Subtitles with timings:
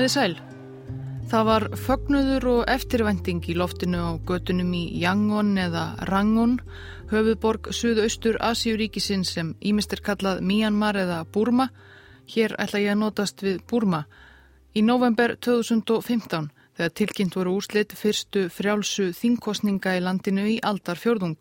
[0.00, 0.34] Komiði sæl.
[1.28, 6.54] Það var fögnuður og eftirvending í loftinu á götunum í Yangon eða Rangon,
[7.10, 11.66] höfuðborg Suðaustur Asíuríkisin sem ímest er kallað Myanmar eða Burma.
[12.32, 14.06] Hér ætla ég að notast við Burma.
[14.72, 16.48] Í november 2015
[16.78, 21.36] þegar tilkynnt voru úrslit fyrstu frjálsu þingkostninga í landinu í aldar fjörðung.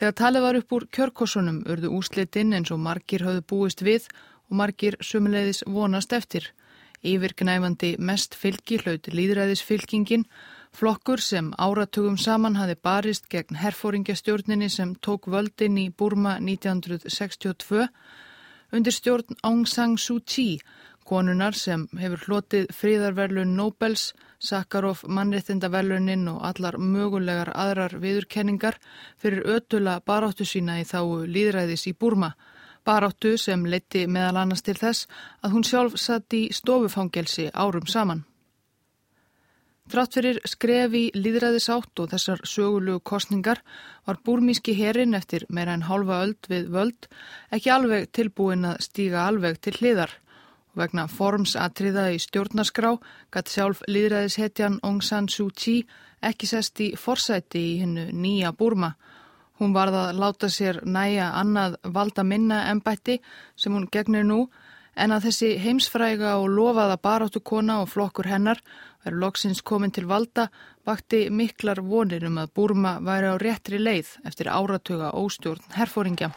[0.00, 4.08] Þegar talið var upp úr kjörkosunum urðu úrslitinn eins og margir hafðu búist við
[4.48, 6.48] og margir sumulegðis vonast eftir.
[7.00, 10.26] Yfirgnæfandi mest fylgi hlaut líðræðisfylkingin,
[10.76, 17.88] flokkur sem áratugum saman hafi barist gegn herfóringjastjórninni sem tók völdin í Burma 1962
[18.76, 20.60] undir stjórn Aung San Suu Kyi,
[21.08, 28.76] konunar sem hefur hlotið fríðarverlun Nobels, Sakharov mannréttindaverlunin og allar mögulegar aðrar viðurkenningar
[29.16, 32.34] fyrir ötula baráttu sína í þáu líðræðis í Burma
[32.84, 35.06] baráttu sem leti meðal annars til þess
[35.44, 38.24] að hún sjálf satt í stofufangelsi árum saman.
[39.90, 43.58] Þrátt fyrir skrefi líðræðisátt og þessar sögulegu kostningar
[44.06, 47.08] var búrmíski herin eftir meira en hálfa öld við völd
[47.50, 50.12] ekki alveg tilbúin að stíga alveg til hliðar
[50.70, 52.92] og vegna formsatriða í stjórnarskrá
[53.34, 55.82] gatt sjálf líðræðishetjan Aung San Suu Kyi
[56.22, 58.92] ekki sest í forsæti í hennu nýja búrma
[59.60, 63.18] Hún varða að láta sér næja annað valda minna ennbætti
[63.60, 64.46] sem hún gegnir nú
[64.96, 68.62] en að þessi heimsfræga og lofaða baráttu kona og flokkur hennar
[69.04, 70.46] verður loksins komin til valda
[70.88, 76.32] vakti miklar vonir um að Burma væri á réttri leið eftir áratuga óstjórn herfóringja.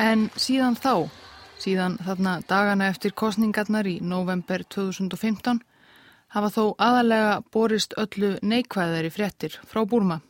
[0.00, 1.08] En síðan þá
[1.60, 5.58] Síðan þarna dagana eftir kostningarnar í november 2015
[6.32, 10.20] hafa þó aðalega borist öllu neikvæðari fréttir frá Búrma.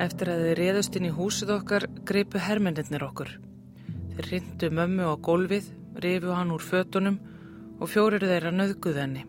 [0.00, 3.34] Eftir að þið réðust inn í húsið okkar greipu hermennir okkur.
[4.14, 5.68] Þeir rindu mömmu á gólfið,
[6.00, 7.20] rifu hann úr fötunum
[7.76, 9.26] og fjórir þeirra nöðguð henni.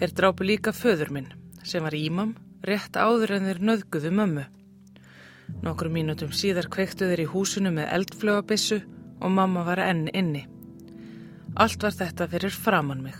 [0.00, 1.28] Þeir drápu líka föður minn
[1.68, 2.32] sem var ímam
[2.64, 4.48] rétt áður en þeir nöðguðu mömmu.
[5.62, 8.80] Nokkur mínutum síðar kveiktu þeir í húsinu með eldflögabissu
[9.22, 10.46] og mamma var enn inni.
[11.54, 13.18] Allt var þetta fyrir framann mig.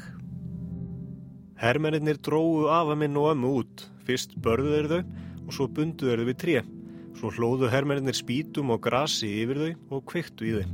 [1.62, 3.84] Hermennir dróðu afa minn og ömmu út.
[4.02, 5.02] Fyrst börðu þeir þau
[5.46, 6.62] og svo bundu þeir þau við tré.
[7.20, 10.72] Svo hlóðu hermennir spítum og grasi yfir þau og kveiktu í þau.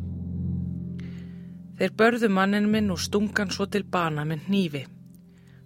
[1.78, 4.86] Þeir börðu mannin minn og stungan svo til bana með nýfi.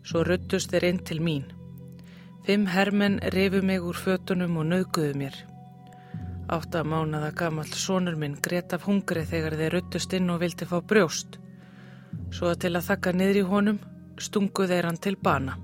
[0.03, 1.47] Svo ruttust þeir inn til mín.
[2.43, 5.37] Fimm hermenn refu mig úr fötunum og nauðguðu mér.
[6.53, 10.83] Átta mánaða gamall sonur minn gret af hungri þegar þeir ruttust inn og vildi fá
[10.85, 11.39] brjóst.
[12.29, 13.79] Svo að til að þakka niður í honum
[14.21, 15.57] stungu þeir hann til bana.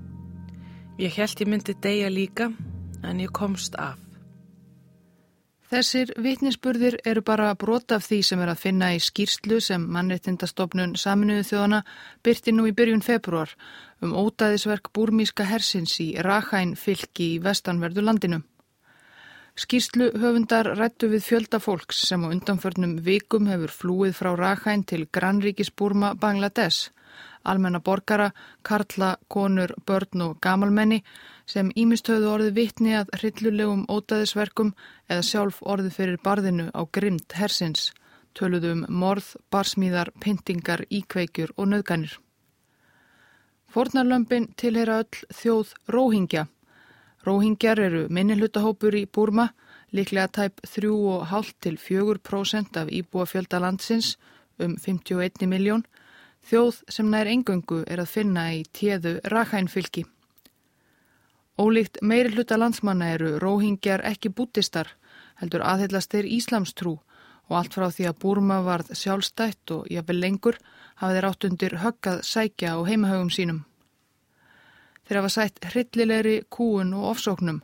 [0.97, 2.49] Ég held ég myndi deyja líka
[3.05, 4.01] en ég komst af.
[5.69, 10.97] Þessir vitninsburðir eru bara brot af því sem er að finna í skýrslu sem mannreittindastofnun
[10.97, 11.83] saminuðu þjóðana
[12.25, 13.53] byrti nú í byrjun februar
[14.01, 18.47] um ótaðisverk búrmíska hersins í Rakhæn fylki í vestanverðu landinu.
[19.59, 25.09] Skýrslu höfundar rættu við fjölda fólks sem á undanförnum vikum hefur flúið frá Rakhæn til
[25.11, 26.93] Granríkisbúrma Bangladesh,
[27.43, 28.29] almenna borgara,
[28.63, 31.01] karla, konur, börn og gamalmenni
[31.47, 34.71] sem ímist höfðu orðið vittni að hryllulegum ótaðisverkum
[35.11, 37.89] eða sjálf orðið fyrir barðinu á grimd hersins,
[38.39, 42.15] töluðum um morð, barsmíðar, pyntingar, íkveikjur og nöðganir.
[43.75, 46.47] Fornarlömpin tilhera öll þjóð róhingja
[47.27, 49.49] Róhingjar eru minnihlutahópur í Burma,
[49.93, 54.17] líklega tæp 3,5 til 4% af íbúafjölda landsins
[54.59, 55.83] um 51 miljón,
[56.47, 60.05] þjóð sem nær engöngu er að finna í téðu Rakhænfylki.
[61.59, 64.95] Ólíkt meiri hluta landsmanna eru róhingjar ekki bútistar,
[65.43, 66.99] heldur aðhyllast þeir Íslamstrú
[67.49, 70.61] og allt frá því að Burma varð sjálfstætt og jafnvel lengur
[71.01, 73.65] hafa þeir átt undir höggað sækja á heimahögum sínum.
[75.09, 77.63] Þeir hafa sætt hryllilegri kúun og ofsóknum.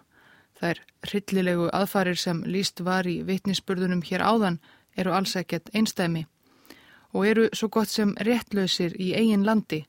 [0.56, 4.60] Þær hryllilegu aðfarir sem líst var í vitnisspörðunum hér áðan
[4.96, 6.24] eru alls ekkert einstæmi
[7.14, 9.84] og eru svo gott sem réttlausir í eigin landi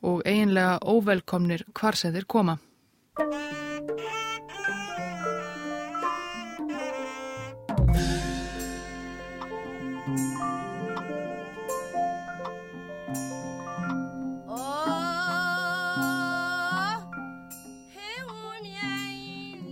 [0.00, 2.56] og eiginlega óvelkomnir hvar sem þeir koma.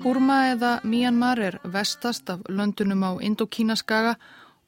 [0.08, 4.14] Burma eða Myanmar er vestast af löndunum á Indokínaskaga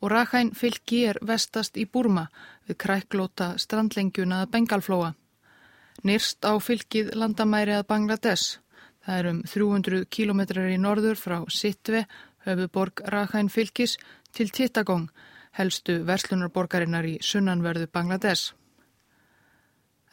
[0.03, 2.27] og Rakhæn fylki er vestast í Burma
[2.69, 5.15] við kræklóta strandlengjuna að Bengalflóa.
[6.05, 8.61] Nýrst á fylkið landamæri að Bangladesh.
[9.01, 12.05] Það er um 300 kilometrar í norður frá Sittve,
[12.45, 13.97] höfuborg Rakhine fylgis,
[14.37, 15.09] til Tittagong,
[15.57, 18.53] helstu verslunarborgarinnar í sunnanverðu Bangladesh.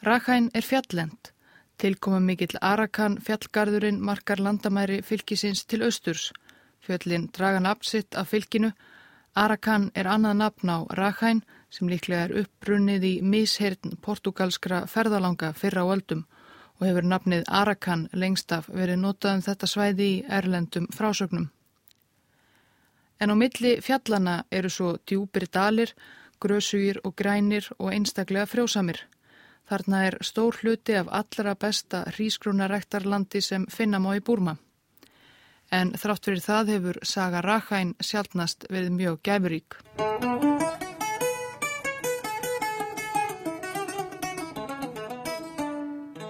[0.00, 1.34] Rakhine er fjallend.
[1.78, 6.32] Tilkoma mikill Arakan fjallgarðurinn markar landamæri fylgisins til austurs.
[6.82, 8.72] Fjöllin draga nafnsitt af fylginu.
[9.38, 15.84] Arakan er annað nafn á Rakhine sem líklega er uppbrunnið í mishertn portugalskra ferðalanga fyrra
[15.86, 16.24] á öldum
[16.80, 21.46] og hefur nafnið Arakan lengst af verið notað um þetta svæði í erlendum frásögnum.
[23.20, 25.94] En á milli fjallana eru svo djúpir dalir,
[26.42, 28.98] grösugir og grænir og einstaklega frjósamir.
[29.68, 34.56] Þarna er stór hluti af allra besta hrísgrúnarektarlandi sem finna má í Búrma.
[35.68, 39.76] En þrátt fyrir það hefur Saga Rakhæn sjálfnast verið mjög gæfurík.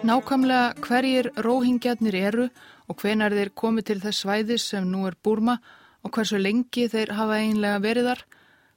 [0.09, 2.49] Nákvæmlega hverjir róhingjarnir eru
[2.89, 5.61] og hvenar þeir komi til þess svæðis sem nú er Búrma
[6.03, 8.23] og hversu lengi þeir hafa einlega veriðar,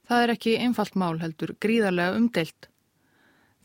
[0.10, 2.71] það er ekki einfalt mál heldur gríðarlega umdeilt.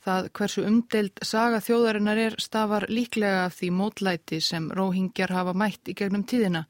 [0.06, 5.88] Það hversu umdeilt saga þjóðarinnar er stafar líklega af því mótlæti sem róhingjar hafa mætt
[5.90, 6.60] í gegnum tíðina.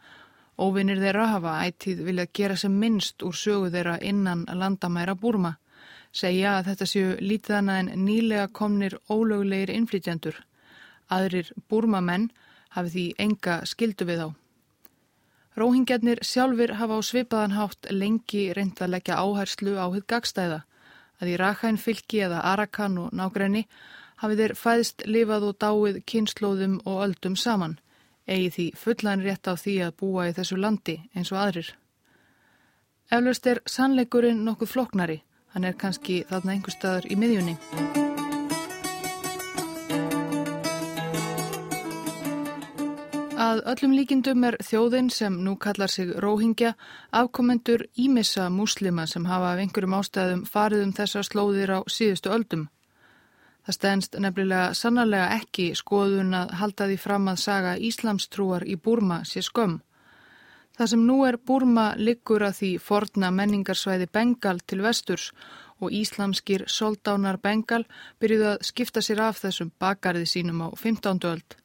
[0.57, 5.51] Óvinnir þeirra hafa ættið viljað gera sem minnst úr sögu þeirra innan landamæra Búrma.
[6.17, 10.39] Segja að þetta séu lítið annað en nýlega komnir ólöglegir innflytjandur.
[11.13, 12.31] Aðrir búrmamenn
[12.79, 14.29] hafi því enga skildu við á.
[15.61, 20.63] Róhingjarnir sjálfur hafa á svipaðan hátt lengi reynd að leggja áherslu á hitt gagstæða
[21.21, 23.67] að í Rakhæn fylki eða Arakan og nágræni
[24.23, 27.79] hafi þeir fæðst lifað og dáið kynnslóðum og öldum saman,
[28.27, 31.73] eigi því fullan rétt á því að búa í þessu landi eins og aðrir.
[33.13, 35.21] Eflaust er sannleikurinn nokkuð floknari,
[35.55, 38.26] hann er kannski þarna einhver staðar í miðjunni.
[43.37, 46.71] Að öllum líkindum er þjóðin sem nú kallar sig Róhingja
[47.13, 52.63] afkomendur ímissa múslima sem hafa af einhverjum ástæðum farið um þessar slóðir á síðustu öldum.
[53.67, 59.21] Það stennst nefnilega sannarlega ekki skoðun að halda því fram að saga Íslamstrúar í Búrma
[59.29, 59.83] sé skömm.
[60.79, 65.29] Það sem nú er Búrma liggur að því forna menningarsvæði Bengal til vesturs
[65.77, 67.85] og íslamskir soldánar Bengal
[68.17, 71.21] byrjuðu að skipta sér af þessum bakarði sínum á 15.
[71.35, 71.61] öld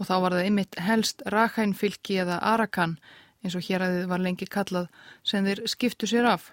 [0.00, 2.96] og þá var það ymitt helst Rakhænfylki eða Arakan
[3.44, 4.88] eins og héræðið var lengi kallað
[5.24, 6.50] sem þeir skiptu sér af.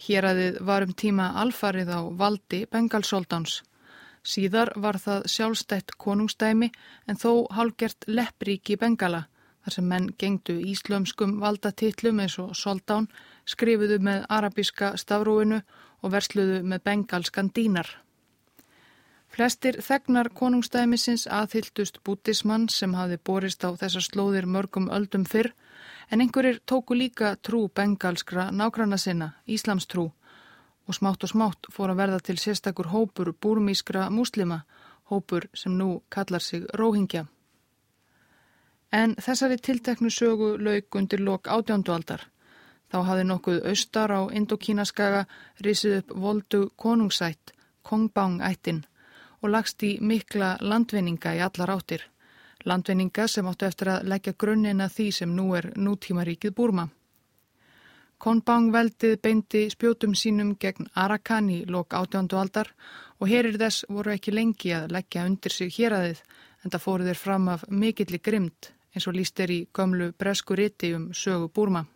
[0.00, 3.60] Héræðið var um tíma alfarið á valdi Bengalsóldans.
[4.24, 6.70] Síðar var það sjálfstætt konungstæmi
[7.08, 9.26] en þó hálgert leppríki Bengala
[9.64, 13.08] þar sem menn gengdu íslömskum valdatillum eins og Soldán
[13.48, 15.60] skrifuðu með arabíska stafrúinu
[16.00, 17.88] og versluðu með bengalskan dínar.
[19.30, 25.52] Flestir þegnar konungstæmisins aðhyldust bútismann sem hafi borist á þessar slóðir mörgum öldum fyrr
[26.10, 30.10] en einhverjir tóku líka trú bengalskra nákvæmna sinna, Íslamstrú
[30.88, 34.64] og smátt og smátt fór að verða til sérstakur hópur búrmískra múslima,
[35.10, 37.26] hópur sem nú kallar sig Róhingja.
[38.90, 42.26] En þessari tilteknu sögu lauk undir lok átjándualdar.
[42.90, 45.26] Þá hafi nokkuð austar á Indokínaskaga
[45.62, 48.89] risið upp voldu konungsætt, Kongbang-ættin
[49.42, 52.06] og lagst í mikla landvinninga í allar áttir.
[52.64, 56.88] Landvinninga sem áttu eftir að leggja grunnina því sem nú er nútímaríkið Búrma.
[58.20, 62.68] Konbang veldið beindi spjótum sínum gegn Arakan í lok átjándu aldar
[63.18, 66.20] og herir þess voru ekki lengi að leggja undir sig hér aðið
[66.64, 70.56] en það fóru þeir fram af mikilli grymt eins og líst er í gömlu bresku
[70.58, 71.86] riti um sögu Búrma.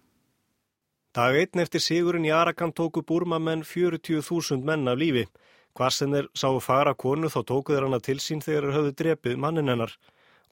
[1.14, 5.26] Dag einn eftir sigurinn í Arakan tóku Búrma menn 40.000 menn af lífi.
[5.74, 8.92] Hvar sem þeir sáu fara konu þá tóku þeir hana til sín þegar þeir höfðu
[9.00, 9.96] drepið mannin hennar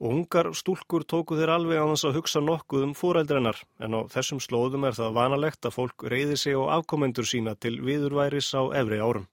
[0.03, 4.41] ungar stúlkur tóku þeir alveg á þess að hugsa nokkuð um fórældrennar en á þessum
[4.43, 8.99] slóðum er það vanalegt að fólk reyði sig á afkomendur sína til viðurværis á efri
[8.99, 9.29] árum.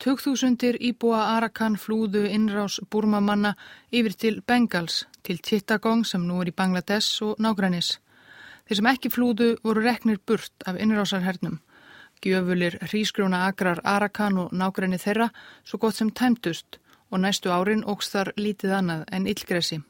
[0.00, 3.56] Tökþúsundir íbúa Arakan flúðu innrás Burmamanna
[3.92, 7.98] yfir til Bengals, til Chittagong sem nú er í Bangladesh og nágrænis.
[8.64, 11.58] Þeir sem ekki flúðu voru reknir burt af innrásarhernum
[12.20, 15.30] Gjöfulir hrísgrjóna agrar Arakan og nágræni þeirra
[15.64, 16.76] svo gott sem tæmtust
[17.10, 19.80] og næstu árin ógst þar lítið annað en illgresi.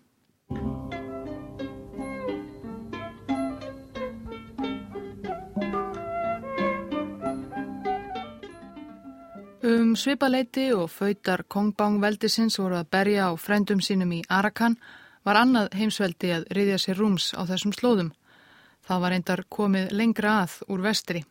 [9.60, 14.78] Um svipaleiti og fautar Kongbang veldisins voru að berja á frendum sínum í Arakan
[15.26, 18.14] var annað heimsveldi að riðja sér rúms á þessum slóðum.
[18.87, 21.26] Það var eindar komið lengra að úr vestri.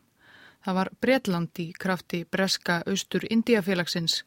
[0.64, 4.24] Það var Bretland í krafti breska austur Indiafélagsins.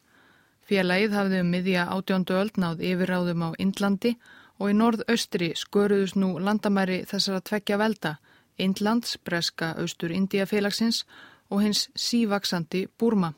[0.66, 4.16] Félagið hafði um miðja átjóndu öll náð yfirráðum á Indlandi
[4.58, 8.18] og í norðaustri sköruðus nú landamæri þessara tveggja velda,
[8.58, 11.04] Indlands, Breska, Austur Indiafélagsins
[11.50, 13.34] og hins sívaksandi Búrma.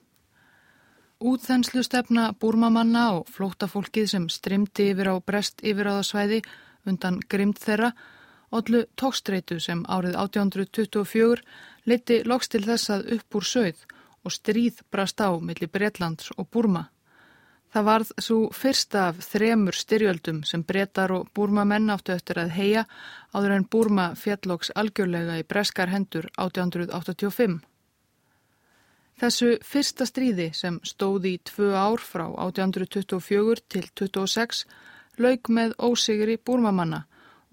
[1.20, 6.42] Útþenslu stefna búrmamanna og flóttafólkið sem strimdi yfir á brest yfiráðasvæði
[6.86, 7.94] undan grimd þeirra,
[8.58, 11.44] allu tókstreitu sem árið 1824
[11.86, 13.86] liti loks til þess að upp úr sögð
[14.26, 16.88] og stríð brast á millir Breitlands og Búrma.
[17.76, 22.86] Það varð svo fyrsta af þremur styrjöldum sem brettar og búrmamenn áttu eftir að heia
[23.36, 27.58] áður en búrma fjallóks algjörlega í breskar hendur 1885.
[29.20, 34.64] Þessu fyrsta stríði sem stóði í tvö ár frá 1824 til 26
[35.20, 37.04] lauk með ósigri búrmamanna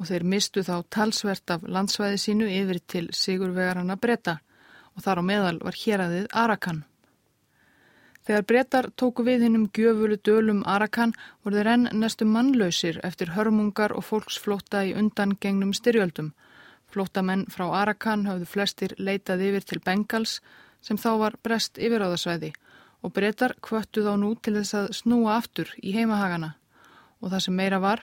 [0.03, 4.41] og þeir mistu þá talsvert af landsvæði sínu yfir til sigurvegarana breyta
[4.97, 6.81] og þar á meðal var héræðið Arakan.
[8.27, 13.95] Þegar breytar tóku við hinnum gjöfulu dölum Arakan voru þeir enn næstu mannlausir eftir hörmungar
[13.95, 16.33] og fólksflóta í undangengnum styrjöldum.
[16.91, 20.41] Flótamenn frá Arakan hafðu flestir leitað yfir til Bengals
[20.83, 22.53] sem þá var brest yfiráðasvæði
[23.03, 26.57] og breytar kvöttu þá nú til þess að snúa aftur í heimahagana
[27.23, 28.03] og það sem meira var,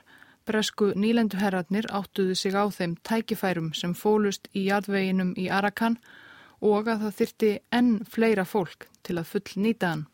[0.50, 6.00] bresku nýlenduherratnir áttuðu sig á þeim tækifærum sem fólust í jadveginum í Arakan
[6.60, 10.08] og að það þyrti enn fleira fólk til að full nýta hann.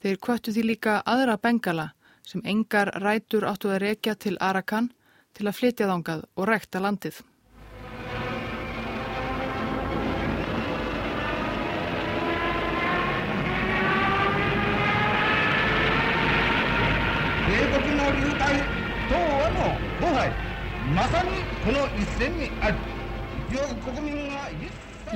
[0.00, 1.90] Þeir kvöttu því líka aðra bengala
[2.26, 4.92] sem engar rætur áttu að rekja til Arakan
[5.36, 7.20] til að flytja þángað og rekta landið.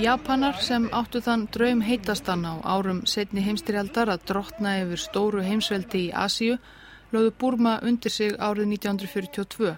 [0.01, 6.07] Japanar sem áttu þann draum heitastan á árum setni heimstyrjaldar að drotna yfir stóru heimsveldi
[6.07, 6.57] í Asíu
[7.13, 9.75] lögðu Burma undir sig árið 1942.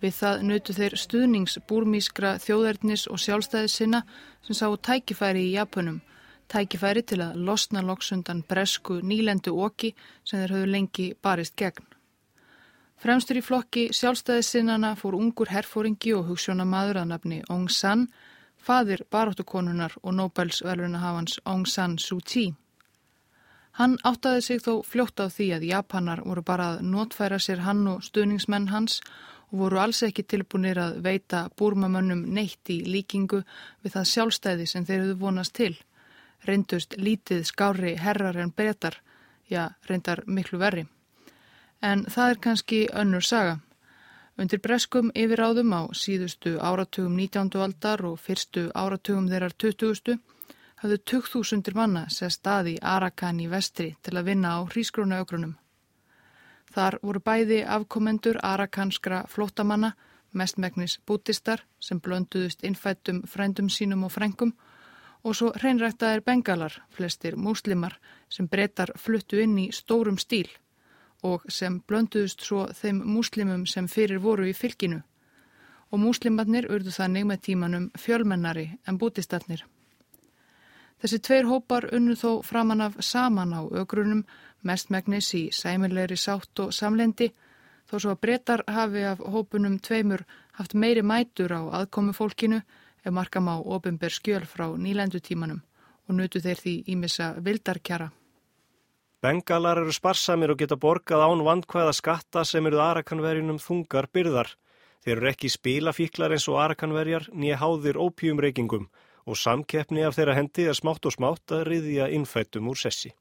[0.00, 4.04] Við það nötu þeir stuðnings búrmískra þjóðernis og sjálfstæðis sinna
[4.46, 6.00] sem sáu tækifæri í Japunum,
[6.46, 11.95] tækifæri til að losna loksundan bresku nýlendu oki sem þeir höfðu lengi barist gegn.
[12.96, 18.06] Fremstur í flokki sjálfstæðisinnana fór ungur herfóringi og hugssjónamaður að nafni Aung San,
[18.56, 22.54] fadir baróttukonunar og Nobels velunahafans Aung San Suu Kyi.
[23.76, 27.84] Hann áttaði sig þó fljótt á því að Japanar voru bara að notfæra sér hann
[27.92, 29.02] og stuðningsmenn hans
[29.52, 33.42] og voru alls ekki tilbúinir að veita búrmamönnum neitt í líkingu
[33.84, 35.74] við það sjálfstæði sem þeir hefðu vonast til.
[36.48, 39.02] Reyndust lítið skári herrar en breytar,
[39.52, 40.88] já reyndar miklu verri
[41.86, 43.58] en það er kannski önnur saga.
[44.40, 47.60] Undir breskum yfiráðum á síðustu áratugum 19.
[47.66, 50.18] aldar og fyrstu áratugum þeirrar 20.
[50.82, 55.54] hafðu 2000 manna sér staði Arakan í vestri til að vinna á hrísgróna ögrunum.
[56.74, 59.94] Þar voru bæði afkomendur arakanskra flótamanna,
[60.32, 64.52] mestmægnis bútistar sem blönduðust innfættum frændum sínum og frengum
[65.24, 67.96] og svo hreinræktaðir bengalar, flestir múslimar
[68.28, 70.50] sem breytar fluttu inn í stórum stíl
[71.26, 75.02] og sem blönduðust svo þeim múslimum sem fyrir voru í fylginu
[75.90, 79.62] og múslimarnir urðu þannig með tímanum fjölmennari en bútistarnir.
[81.00, 84.24] Þessi tveir hópar unnu þó framan af saman á ögrunum
[84.66, 87.30] mestmægnis í sæmilegri sátt og samlendi
[87.86, 90.24] þó svo að breytar hafi af hópunum tveimur
[90.58, 92.62] haft meiri mætur á aðkomi fólkinu
[93.04, 95.60] ef markam á ofinber skjöl frá nýlendutímanum
[96.08, 98.10] og nutu þeir því ímissa vildarkjara.
[99.24, 104.50] Bengalar eru sparsamir og geta borgað án vandkvæða skatta sem eru arakanverjunum þungar byrðar.
[105.04, 108.90] Þeir eru ekki spilafíklar eins og arakanverjar nýja háðir ópjumreikingum
[109.26, 113.14] og samkeppni af þeirra hendi er smátt og smátt að riðja innfættum úr sessi.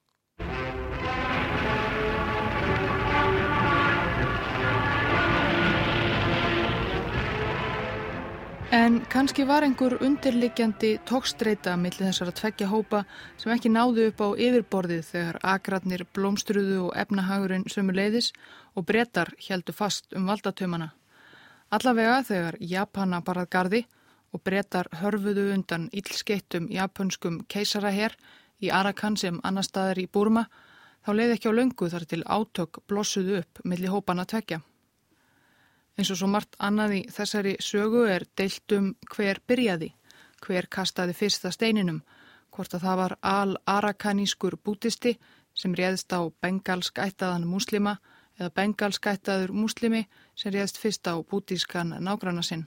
[8.75, 12.99] En kannski var einhver undirliggjandi tókstreita millir þessara tveggja hópa
[13.39, 18.33] sem ekki náðu upp á yfirborðið þegar agratnir blómstruðu og efnahagurinn sömu leiðis
[18.75, 20.89] og brettar heldu fast um valdatömana.
[21.71, 23.83] Allavega þegar Japana barað gardi
[24.35, 28.19] og brettar hörfuðu undan illskeittum japanskum keisaraher
[28.59, 30.49] í Arakan sem annar staðar í Burma
[31.07, 34.59] þá leiði ekki á löngu þar til átök blossuðu upp millir hópana tveggja.
[35.95, 39.93] Eins og svo margt annað í þessari sögu er deilt um hver byrjaði,
[40.43, 42.01] hver kastaði fyrsta steininum,
[42.51, 45.15] hvort að það var al-arakanískur bútisti
[45.55, 47.95] sem réðst á bengalskættaðan muslima
[48.39, 50.03] eða bengalskættaður muslimi
[50.35, 52.65] sem réðst fyrst á bútískan nágranna sinn.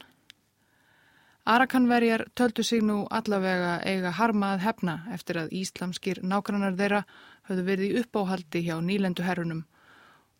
[1.48, 7.04] Arakanverjar töldu sig nú allavega eiga harmað hefna eftir að íslamskir nágrannar þeirra
[7.48, 9.62] höfðu verið í uppáhaldi hjá nýlendu herrunum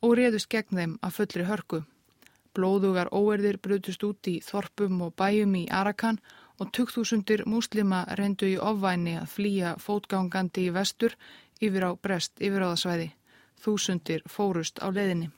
[0.05, 1.85] og réðust gegn þeim að fullri hörku.
[2.59, 6.17] Blóðugar óerðir brutust út í Þorpum og bæjum í Arakan
[6.59, 11.15] og 2000 múslima reyndu í ofvæni að flýja fótgangandi í vestur
[11.63, 13.13] yfir á brest yfiráðasvæði.
[13.63, 15.31] Þúsundir fórust á leiðinni.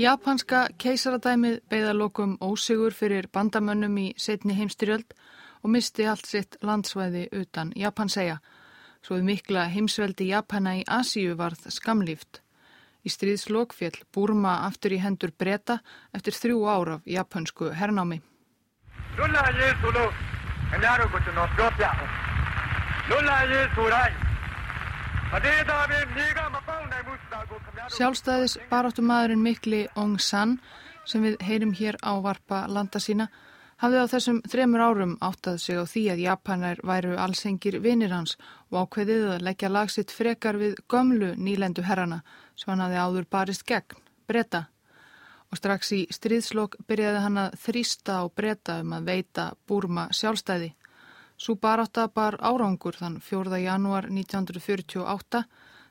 [0.00, 5.12] Japanska keisaradæmið beigðalokum ósigur fyrir bandamönnum í setni heimstyrjöld
[5.62, 8.38] og misti allt sitt landsvæði utan Japansæja.
[9.00, 12.42] Svo við mikla heimsveldi Japana í Asíu varð skamlíft.
[13.00, 15.78] Í stríðslokfjall Burma aftur í hendur breyta
[16.16, 18.20] eftir þrjú ár af japansku hernámi.
[25.30, 25.46] Er.
[27.96, 30.58] Sjálfstæðis baráttumadurinn mikli Ong San
[31.06, 33.30] sem við heyrim hér á varpa landa sína
[33.80, 38.36] hafði á þessum þremur árum áttað sig á því að Japanar væru allsengir vinir hans
[38.68, 42.20] og ákveðið að leggja lagsitt frekar við gömlu nýlendu herrana
[42.54, 43.96] sem hann hafði áður barist gegn,
[44.28, 44.66] breyta.
[45.50, 50.74] Og strax í stríðslokk byrjaði hann að þrýsta og breyta um að veita Burma sjálfstæði.
[51.40, 53.58] Sú barátta bar árangur þann 4.
[53.64, 55.42] janúar 1948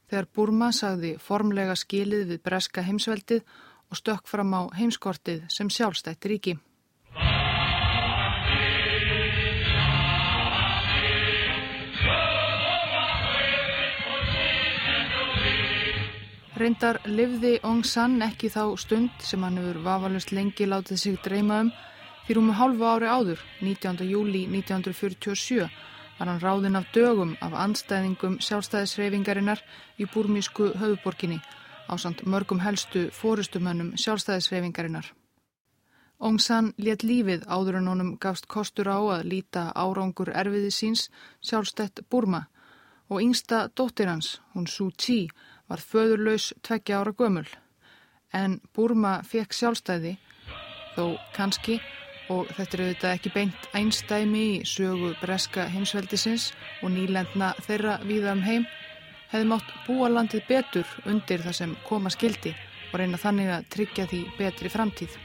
[0.10, 3.44] þegar Burma sagði formlega skilið við breska heimsveldið
[3.90, 6.60] og stökk fram á heimskortið sem sjálfstætt ríki.
[16.60, 21.62] Reyndar livði Ong San ekki þá stund sem hann hefur vafalust lengi látið sig dreyma
[21.64, 21.70] um
[22.30, 24.04] Því rúmu hálfu ári áður, 19.
[24.06, 25.64] júli 1947,
[26.20, 29.64] var hann ráðinn af dögum af anstæðingum sjálfstæðisreyfingarinnar
[29.98, 31.40] í búrmísku höfuborginni
[31.90, 35.08] á samt mörgum helstu fórustumönnum sjálfstæðisreyfingarinnar.
[36.20, 41.08] Ong San let lífið áður en honum gafst kostur á að líta árangur erfiði síns
[41.40, 42.44] sjálfstætt Burma
[43.10, 45.32] og yngsta dóttir hans, hún Suu Kyi,
[45.70, 47.48] var föðurlaus tveggja ára gömul.
[48.34, 50.18] En Burma fekk sjálfstæði,
[50.96, 51.80] þó kannski,
[52.30, 56.52] og þetta er auðvitað ekki beint einstæmi í sögu breska heimsveldisins
[56.84, 58.68] og nýlendna þeirra víða um heim,
[59.32, 62.54] hefði mátt búa landið betur undir það sem koma skildi
[62.92, 65.18] og reyna þannig að tryggja því betri framtíð.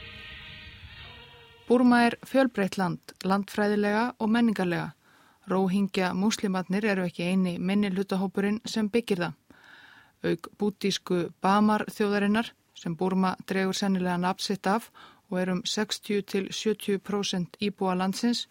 [1.65, 4.91] Burma er fjölbreytt land, landfræðilega og menningarlega.
[5.49, 9.33] Róhingja muslimatnir eru ekki eini minni hlutahópurinn sem byggir það.
[10.25, 14.89] Aug bútísku Bamar þjóðarinnar sem Burma dregur sennilega napsitt af
[15.29, 18.47] og er um 60-70% íbúa landsins,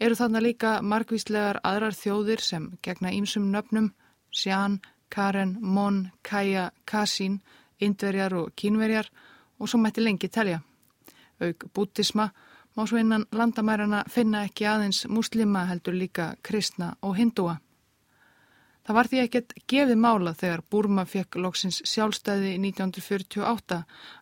[0.00, 3.92] eru þarna líka margvíslegar aðrar þjóðir sem gegna ímsum nöfnum,
[4.30, 7.40] Sján, Karen, Mon, Kaja, Kasín,
[7.80, 9.08] Indverjar og Kínverjar
[9.58, 10.60] og svo mætti lengi telja.
[11.40, 12.30] Aug bútisma
[12.76, 17.56] má svo innan landamærarna finna ekki aðeins muslima heldur líka kristna og hindúa.
[18.86, 23.78] Það var því ekkert gefið mála þegar Burma fekk loksins sjálfstæði 1948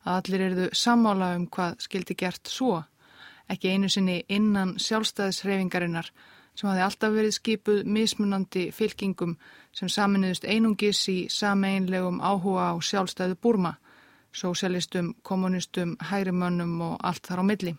[0.08, 2.78] að allir erðu sammála um hvað skildi gert svo.
[3.52, 6.08] Ekki einu sinni innan sjálfstæðisreifingarinnar
[6.56, 9.36] sem hafi alltaf verið skipuð mismunandi fylkingum
[9.76, 13.74] sem saminuðust einungis í sameinlegum áhuga á sjálfstæðu Burma,
[14.32, 17.76] sósialistum, kommunistum, hægrimönnum og allt þar á milli.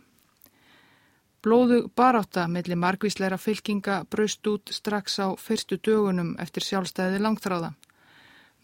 [1.46, 7.70] Blóðu baráta millir margvísleira fylkinga braust út strax á fyrstu dögunum eftir sjálfstæði langþráða.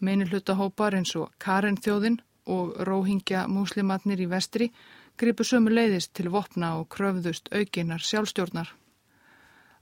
[0.02, 2.18] Meinu hlutahópar eins og Karen þjóðin
[2.50, 4.68] og róhingja múslimatnir í vestri
[5.14, 8.74] gripu sömu leiðist til vopna og kröfðust aukinar sjálfstjórnar.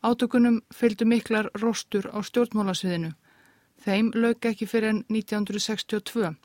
[0.05, 3.15] Átökunum fylgdu miklar róstur á stjórnmálasviðinu.
[3.81, 6.37] Þeim lög ekki fyrir enn 1962.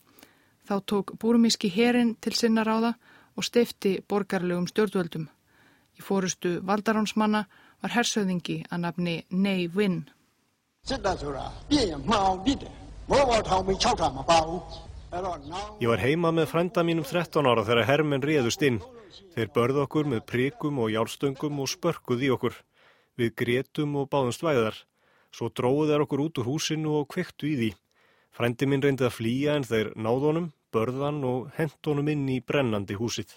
[0.64, 2.96] Þá tók búrumíski herin til sinna ráða
[3.36, 5.35] og steifti borgarlegum stjórnvöldum.
[5.96, 7.46] Í fórustu valdaránsmanna
[7.82, 10.04] var hersöðingi að nafni Nei Win.
[15.80, 18.82] Ég var heima með frænda mínum 13 ára þegar hermen réðust inn.
[19.36, 22.60] Þeir börðu okkur með príkum og jálstöngum og spörkuð í okkur.
[23.16, 24.76] Við gretum og báðum stvæðar.
[25.32, 27.72] Svo dróðu þeir okkur út úr húsinu og kvektu í því.
[28.36, 33.32] Frændi minn reyndið að flýja en þeir náðunum, börðan og hendunum inn í brennandi húsið.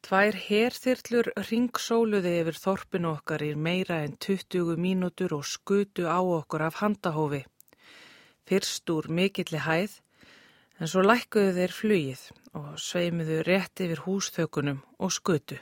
[0.00, 6.64] Tvær herþyrlur ringsóluði yfir þorpinu okkar í meira en 20 mínútur og skutu á okkur
[6.68, 7.42] af handahófi.
[8.48, 9.98] Fyrst úr mikilli hæð,
[10.80, 12.22] en svo lækkuðu þeir flugið
[12.56, 15.60] og sveimiðu rétt yfir húsþökunum og skutu.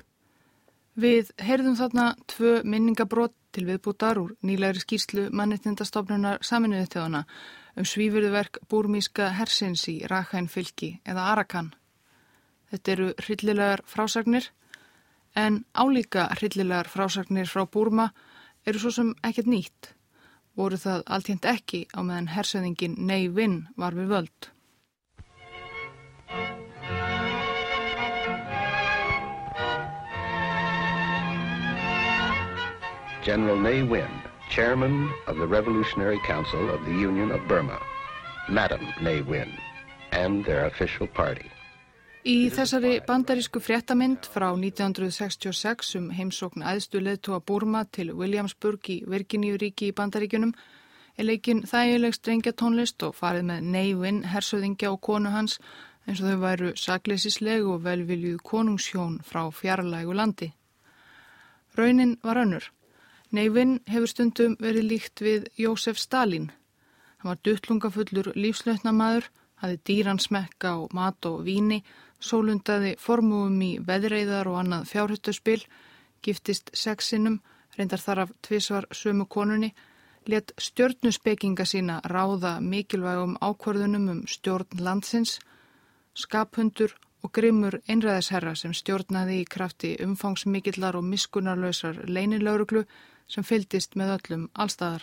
[0.98, 7.24] Við heyrðum þarna tvö minningabrót til viðbútar úr nýlegri skýrslu mannitindastofnunar saminuðið þjóðana
[7.78, 11.70] um svífurðuverk búrmíska hersins í Rakhæn fylki eða Arakan.
[12.70, 14.50] Þetta eru hryllilegar frásagnir
[15.34, 18.12] En álíka hryllilegar frásagnir frá Búrma
[18.66, 19.94] eru svo sem ekkert nýtt.
[20.58, 24.48] Voru það alltjönd ekki á meðan hersöðingin Nei Vinn var við völd.
[33.22, 34.10] General Ne Win,
[34.50, 37.78] Chairman of the Revolutionary Council of the Union of Burma,
[38.48, 39.52] Madam Ne Win,
[40.10, 41.50] and their official party.
[42.26, 49.92] Í þessari bandarísku fréttamind frá 1966 um heimsókn aðstu leðtóa Burma til Williamsburg í Virginíuríki
[49.92, 50.50] í bandaríkunum
[51.14, 55.60] er leikin þægileg strengja tónlist og farið með neivinn hersöðingja og konu hans
[56.08, 60.52] eins og þau væru saklesislegu og velviljuð konungshjón frá fjarlægu landi.
[61.78, 62.64] Raunin var önnur.
[63.30, 66.50] Neivinn hefur stundum verið líkt við Jósef Stalin.
[67.18, 71.82] Hann var duttlungafullur lífslautnamaður, hafi dýran smekka á mat og víni,
[72.20, 75.60] sólundaði formúum í veðreiðar og annað fjárhuttuspil,
[76.22, 77.40] giftist sexinum,
[77.76, 79.74] reyndar þar af tvísvar sömu konunni,
[80.26, 85.38] let stjórnuspekinga sína ráða mikilvægum ákvörðunum um stjórn landsins,
[86.14, 92.84] skaphundur og grimmur einræðisherra sem stjórnaði í krafti umfangsmikillar og miskunarlausar leinilauruglu
[93.28, 95.02] sem fyldist með öllum allstæðar.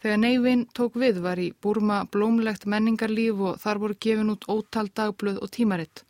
[0.00, 4.88] Þegar Neivin tók við var í Burma blómlegt menningarlíf og þar voru gefin út ótal
[4.96, 6.04] dagblöð og tímaritt.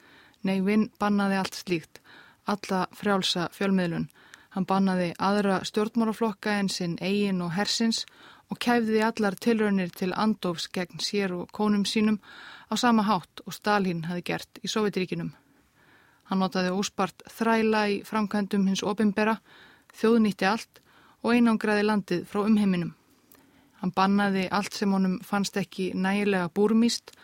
[0.47, 1.99] Neivin bannaði allt slíkt,
[2.47, 4.07] alla frjálsa fjölmiðlun.
[4.55, 8.05] Hann bannaði aðra stjórnmáraflokka en sinn eigin og hersins
[8.51, 12.21] og kæfði allar tilraunir til andofs gegn sér og konum sínum
[12.71, 15.35] á sama hátt og Stalin hafi gert í Sovjetríkinum.
[16.31, 19.41] Hann notaði óspart þræla í framkvæmdum hins opimbera,
[19.99, 20.83] þjóðnýtti allt
[21.23, 22.95] og einangraði landið frá umheiminum.
[23.81, 27.15] Hann bannaði allt sem honum fannst ekki nægilega búrmíst,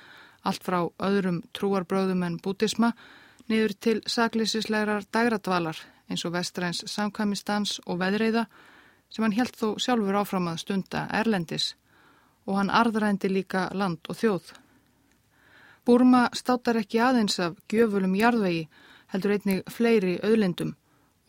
[0.47, 2.93] allt frá öðrum trúarbröðum en bútisma,
[3.49, 5.79] niður til saklýsislegar dagradvalar
[6.11, 8.47] eins og vestræns samkvæmistans og veðreiða
[9.11, 11.75] sem hann helt þó sjálfur áfram að stunda erlendis
[12.47, 14.53] og hann arðrændi líka land og þjóð.
[15.87, 18.67] Búrma státar ekki aðeins af gjöfulum jarðvegi,
[19.13, 20.73] heldur einnig fleiri auðlindum,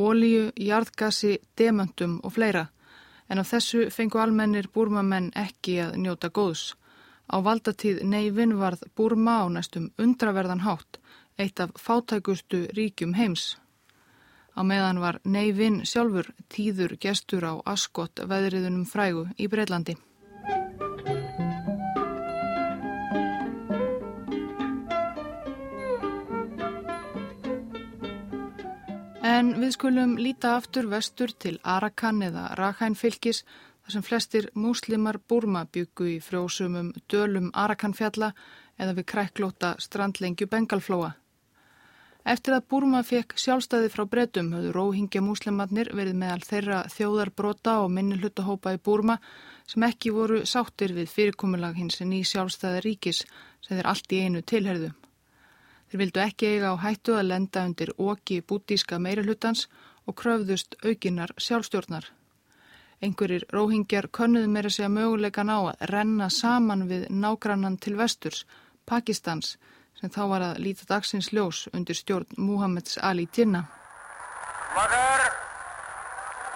[0.02, 2.68] ólíu, jarðgasi, demöntum og fleira,
[3.30, 6.74] en af þessu fengu almennir búrmamenn ekki að njóta góðs.
[7.28, 11.00] Á valdatíð neyvin varð Búrma á næstum undraverðan hátt,
[11.38, 13.58] eitt af fátækustu ríkjum heims.
[14.56, 19.98] Á meðan var neyvin sjálfur tíður gestur á askott veðriðunum frægu í Breitlandi.
[29.28, 35.18] En við skulum líta aftur vestur til Arakan eða Rakhæn fylgis þar sem flestir múslimar
[35.20, 38.30] Burma byggu í frjósumum dölum Arakanfjalla
[38.80, 41.10] eða við kræklóta strandlengju Bengalflóa.
[42.34, 47.92] Eftir að Burma fekk sjálfstæði frá bretum höfðu róhingja múslimarnir verið meðal þeirra þjóðarbrota og
[47.98, 49.18] minnilhutahópa í Burma
[49.68, 54.24] sem ekki voru sáttir við fyrirkomulag hins en í sjálfstæða ríkis sem þeir allt í
[54.24, 54.94] einu tilherðu.
[55.88, 59.68] Þeir vildu ekki eiga á hættu að lenda undir oki bútíska meirulhutans
[60.08, 62.06] og kröfðust aukinar sjálfstjórnar.
[63.02, 68.46] Engurir róhingjar könnuðu meira segja mögulegan á að renna saman við nágrannan til vesturs,
[68.86, 69.58] Pakistans,
[70.00, 73.68] sem þá var að líta dagsins ljós undir stjórn Muhammeds Ali Jinnah.
[74.76, 75.24] Magar,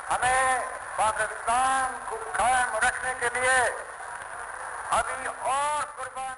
[0.09, 0.35] hame
[0.97, 3.61] Pakistan kum khaim rakhne ke liye
[4.97, 6.30] abhi aur kurban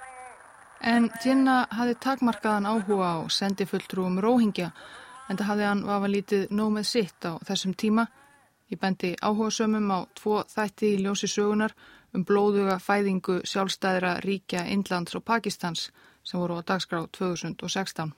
[0.84, 4.66] En Jinnah hafði takmarkaðan áhuga á sendifulltrúum Róhingja
[5.32, 8.04] en það hafði hann vafa lítið nóg með sitt á þessum tíma.
[8.68, 11.72] Ég bendi áhuga sömum á tvo þætti í ljósi sögunar
[12.12, 15.88] um blóðuga fæðingu sjálfstæðra ríkja Indlands og Pakistans
[16.20, 18.12] sem voru á dagskrá 2016.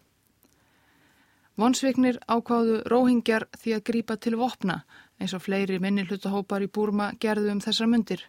[1.56, 4.82] Vonsviknir ákváðu Róhingjar því að grípa til vopna
[5.22, 8.26] eins og fleiri minnihlutahópar í Búrma gerðu um þessar myndir.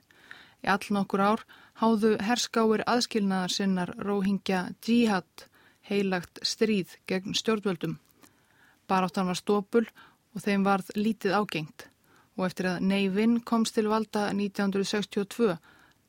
[0.68, 1.44] Í all nokkur ár
[1.80, 5.46] háðu herskáir aðskilnaðar sinnar róhingja djihad,
[5.88, 7.94] heilagt stríð gegn stjórnvöldum.
[8.92, 9.86] Baráttan var stópul
[10.36, 11.88] og þeim varð lítið ágengt
[12.36, 15.56] og eftir að Neivin komst til valda 1962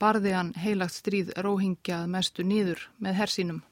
[0.03, 3.63] barði hann heilagt stríð róhingja mestu nýður með hersínum.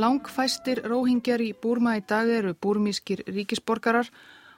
[0.00, 4.08] Langfæstir róhingjar í Búrma í dag eru búrmískir ríkisborgarar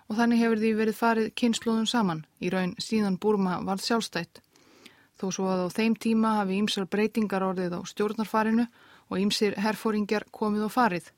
[0.06, 4.38] og þannig hefur því verið farið kynnslóðum saman í raun síðan Búrma varð sjálfstætt.
[5.18, 8.68] Þó svo að á þeim tíma hafi ímsar breytingar orðið á stjórnarfarinu
[9.10, 11.10] og ímsir herfóringjar komið og farið.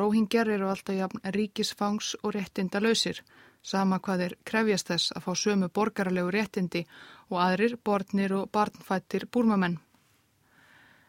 [0.00, 3.22] Róhingjar eru alltaf jafn ríkisfangs og réttinda lausir,
[3.62, 6.86] sama hvað er krefjast þess að fá sömu borgarlegu réttindi
[7.30, 9.78] og aðrir bortnir og barnfættir búrmamenn.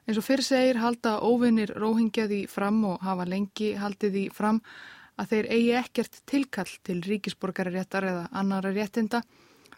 [0.09, 4.57] Eins og fyrir segir halda óvinnir róhingjaði fram og hafa lengi haldið því fram
[5.21, 9.19] að þeir eigi ekkert tilkall til ríkisborgararéttar eða annara réttinda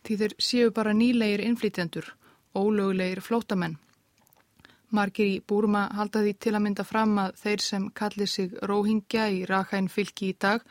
[0.05, 2.07] því þeir séu bara nýlegir innflýtjendur,
[2.55, 3.75] ólögulegir flótamenn.
[4.95, 9.27] Margir í Búrma halda því til að mynda fram að þeir sem kallir sig róhingja
[9.35, 10.63] í Rakhæn fylki í dag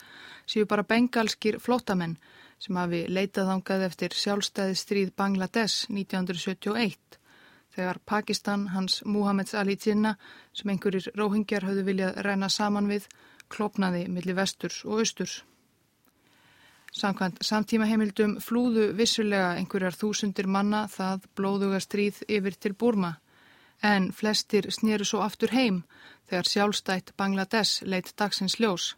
[0.48, 2.16] séu bara bengalskir flótamenn
[2.56, 7.19] sem hafi leitað ángað eftir sjálfstæði stríð Bangladesh 1971
[7.74, 10.18] þegar Pakistan hans Muhammeds Ali Jinnah
[10.52, 13.06] sem einhverjir róhingjar hafðu viljað ræna saman við
[13.48, 15.40] klopnaði millir vesturs og austurs.
[16.90, 23.12] Samkvæmt samtíma heimildum flúðu vissulega einhverjar þúsundir manna það blóðuga stríð yfir til Búrma
[23.82, 25.84] en flestir snýru svo aftur heim
[26.28, 28.94] þegar sjálfstætt Bangladesh leitt dagsins ljós.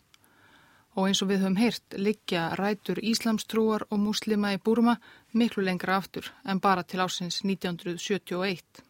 [0.96, 4.98] Og eins og við höfum heyrt liggja rætur Íslamstrúar og muslima í Burma
[5.32, 8.82] miklu lengra aftur en bara til ásins 1971.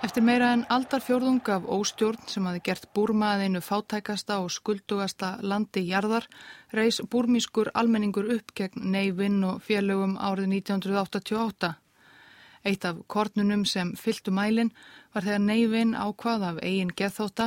[0.00, 5.34] Eftir meira en aldarfjörðung af óstjórn sem hafi gert Búrma að einu fátækasta og skuldugasta
[5.44, 6.24] landi jarðar
[6.72, 11.74] reys búrmískur almenningur upp gegn Neivinn og félögum árið 1988.
[12.64, 14.72] Eitt af kornunum sem fylltu mælin
[15.14, 17.46] var þegar Neivinn ákvað af eigin geðþóta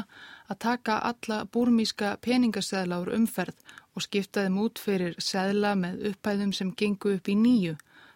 [0.49, 3.60] að taka alla búrmíska peningaseðla úr umferð
[3.93, 7.76] og skiptaði mút fyrir seðla með upphæðum sem gengu upp í nýju,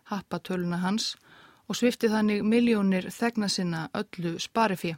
[0.10, 1.16] happatöluna hans,
[1.70, 4.96] og svifti þannig miljónir þegna sinna öllu sparifí.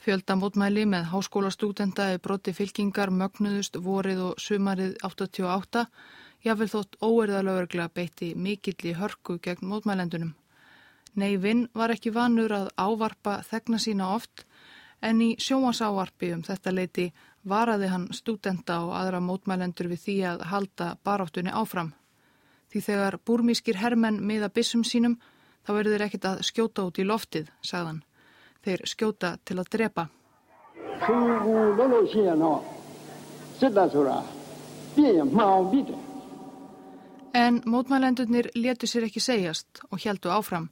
[0.00, 5.86] Fjöldamótmæli með háskólastúdenda eða broti fylkingar mögnuðust vorið og sumarið 88,
[6.44, 10.39] jáfnvel þótt óerðalögurgla beitti mikill í hörku gegn mótmælendunum.
[11.14, 14.44] Neivinn var ekki vanur að ávarpa þegna sína oft,
[15.02, 17.06] en í sjómasávarpi um þetta leiti
[17.48, 21.94] varaði hann stúdenda og aðra mótmælendur við því að halda baráttunni áfram.
[22.70, 25.16] Því þegar búrmískir hermenn miða bissum sínum
[25.66, 28.02] þá verður þeir ekkit að skjóta út í loftið, sagðan.
[28.64, 30.06] Þeir skjóta til að drepa.
[37.32, 40.68] En mótmælendurnir letu sér ekki segjast og heldu áfram.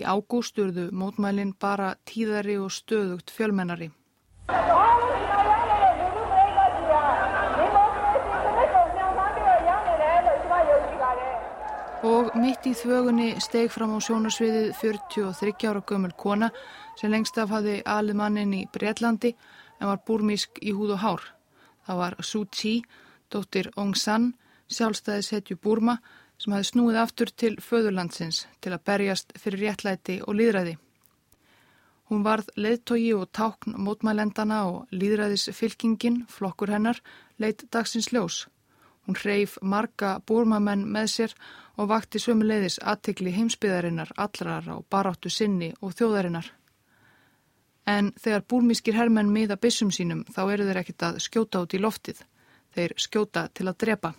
[0.00, 3.90] Í ágúst urðu mótmælinn bara tíðari og stöðugt fjölmennari.
[12.02, 16.48] Og mitt í þvögunni steg fram á sjónarsviðið 43 ára gömul kona
[16.98, 19.36] sem lengst af hafi alið mannin í Breitlandi
[19.78, 21.22] en var búrmísk í húð og hár.
[21.86, 22.82] Það var Suu Kyi,
[23.30, 24.32] dóttir Aung San,
[24.72, 26.00] sjálfstæðishetju Búrma
[26.42, 30.78] sem hafi snúið aftur til föðurlandsins til að berjast fyrir réttlæti og líðræði.
[32.10, 36.98] Hún varð leðtogi og tákn mótmælendana og líðræðisfylkingin, flokkur hennar,
[37.38, 38.48] leitt dagsins ljós.
[39.06, 41.36] Hún hreif marga búrmamenn með sér
[41.78, 46.50] og vakti sömuleiðis aðtikli heimsbyðarinnar, allrar á baráttu sinni og þjóðarinnar.
[47.86, 51.80] En þegar búrmískir hermenn miða bissum sínum þá eru þeir ekkit að skjóta út í
[51.82, 52.20] loftið.
[52.74, 54.12] Þeir skjóta til að drepa.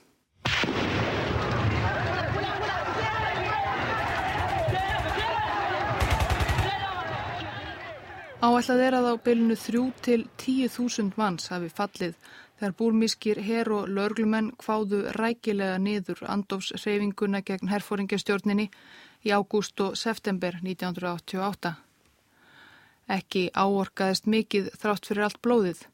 [8.43, 12.17] Áætlað er að á bylunu þrjú til tíu þúsund manns hafi fallið
[12.59, 18.65] þegar búrmískir her og lörglumenn kváðu rækilega niður andofsreyfinguna gegn herfóringjastjórninni
[19.23, 21.71] í ágúst og september 1988.
[23.17, 25.87] Ekki áorkaðist mikið þrátt fyrir allt blóðið.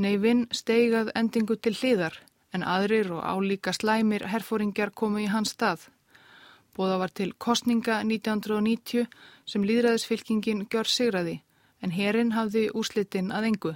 [0.00, 2.18] Neivinn steigað endingu til hliðar
[2.56, 5.90] en aðrir og álíka slæmir herfóringjar komu í hans stað.
[6.72, 9.08] Bóða var til kostninga 1990
[9.44, 11.42] sem líðræðisfylkingin gjör sigraði
[11.82, 13.72] en herin hafði úslitinn að engu.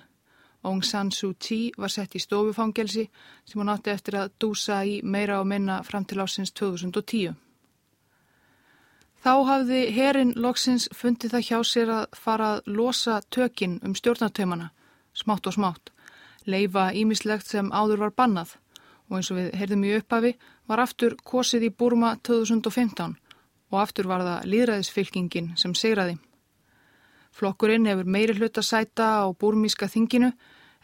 [0.66, 3.08] Aung San Suu Kyi var sett í stofufangelsi
[3.44, 7.36] sem hún átti eftir að dúsa í meira og minna fram til ásins 2010.
[9.22, 14.70] Þá hafði herin loksins fundið það hjá sér að fara að losa tökinn um stjórnartöymana,
[15.14, 15.90] smátt og smátt,
[16.46, 18.56] leifa ímislegt sem áður var bannað
[19.08, 20.32] og eins og við heyrðum í upphafi
[20.66, 23.16] var aftur kosið í Burma 2015
[23.72, 26.18] og aftur var það líðræðisfylkingin sem segraði.
[27.36, 30.30] Flokkurinn hefur meiri hluta sæta á búrmíska þinginu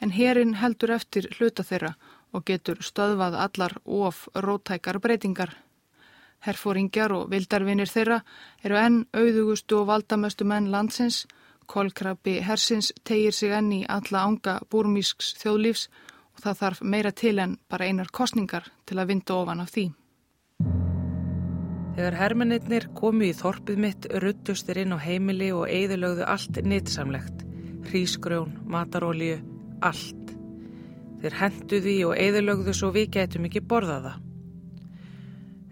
[0.04, 1.94] en herin heldur eftir hluta þeirra
[2.32, 5.54] og getur stöðvað allar of rótækar breytingar.
[6.44, 8.20] Herfóringjar og vildarvinir þeirra
[8.66, 11.22] eru enn auðugustu og valdamöstu menn landsins,
[11.66, 15.88] kolkrabbi hersins tegir sig enn í alla ánga búrmísks þjóðlífs
[16.34, 19.88] og það þarf meira til en bara einar kostningar til að vinda ofan af því.
[21.92, 27.42] Þegar hermennir komu í þorpið mitt ruttustir inn á heimili og eigðulögðu allt nýtsamlegt,
[27.90, 29.42] hrísgrjón, matarólíu,
[29.84, 30.30] allt.
[31.20, 34.14] Þeir hendu því og eðilögðu svo við getum ekki borðaða.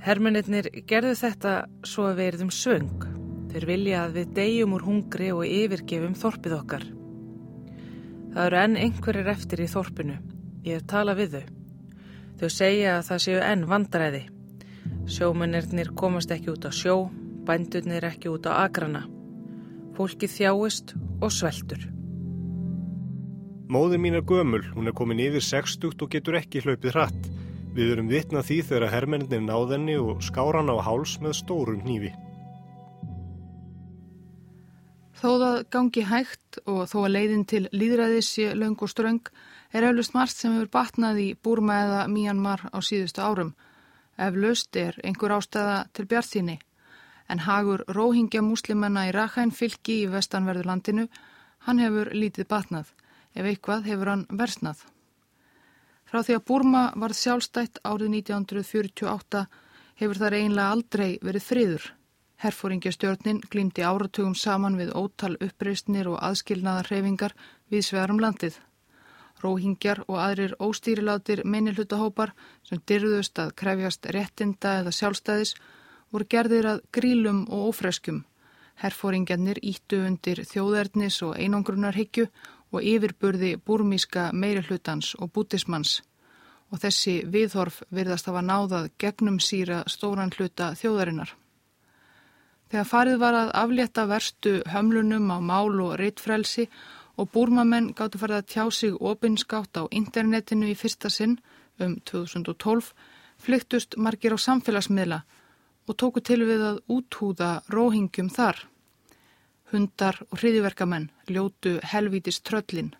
[0.04, 1.54] Hermennir gerðu þetta
[1.88, 3.06] svo að við erðum svöng.
[3.50, 6.84] Þeir vilja að við deyjum úr hungri og yfirgefum þorpið okkar.
[8.34, 10.18] Það eru enn einhverjir eftir í þorpinu.
[10.68, 11.48] Ég hef talað við þau.
[12.40, 14.22] Þau segja að það séu enn vandræði.
[15.10, 17.10] Sjómennirnir komast ekki út á sjó,
[17.46, 19.06] bændurnir ekki út á agrana.
[19.96, 21.88] Fólki þjáist og sveltur.
[23.70, 27.28] Móður mín er gömul, hún er komin yfir 60 og getur ekki hlaupið hratt.
[27.74, 32.10] Við erum vitnað því þegar hermennir náðenni og skáran á háls með stórum hnífi.
[35.20, 39.26] Þó það gangi hægt og þó að leiðin til líðræðis sé löng og ströng
[39.76, 43.50] er eflust margt sem hefur batnað í Búrma eða Myanmar á síðustu árum.
[44.20, 46.58] Eflust er einhver ástæða til bjartþínni
[47.30, 51.06] en hagur róhingja múslimanna í Rakhæn fylki í vestanverðu landinu,
[51.66, 52.88] hann hefur lítið batnað,
[53.38, 54.82] ef eitthvað hefur hann versnað.
[56.10, 59.44] Frá því að Búrma varð sjálfstætt árið 1948
[60.02, 61.84] hefur þar einlega aldrei verið friður.
[62.40, 67.36] Herfóringjastjórnin glýmdi áratugum saman við ótal uppreistnir og aðskilnaðar hreyfingar
[67.70, 68.56] við svegarum landið.
[69.42, 72.34] Róhingjar og aðrir óstýrilátir minnilhutahópar
[72.68, 75.54] sem dyrðust að krefjast réttinda eða sjálfstæðis
[76.12, 78.24] voru gerðir að grílum og ófreskum.
[78.80, 82.28] Herfóringjarnir íttu undir þjóðernis og einangrunarhyggju
[82.70, 86.00] og yfirburði búrmíska meirihlutans og bútismans
[86.70, 91.32] og þessi viðhorf virðast hafa náðað gegnum síra stóran hluta þjóðarinnar.
[92.70, 96.74] Þegar farið var að aflétta verstu hömlunum á mál og reittfrelsi og
[97.28, 101.38] búrmamenn gáttu farið að tjá sig opinskátt á internetinu í fyrsta sinn
[101.80, 102.92] um 2012
[103.40, 105.20] flyktust margir á samfélagsmiðla
[105.88, 108.66] og tóku til við að úthúða róhingjum þar.
[109.72, 112.92] Hundar og hriðiverkamenn ljótu helvítis tröllin.